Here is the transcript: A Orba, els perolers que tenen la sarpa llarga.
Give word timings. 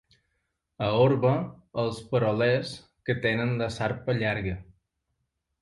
A 0.85 0.87
Orba, 1.01 1.33
els 1.83 2.01
perolers 2.15 2.73
que 3.11 3.19
tenen 3.27 3.55
la 3.63 3.71
sarpa 3.79 4.21
llarga. 4.25 4.57